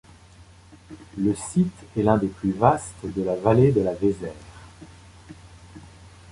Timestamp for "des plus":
2.17-2.53